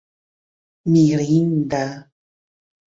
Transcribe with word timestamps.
mirinda 0.91 1.83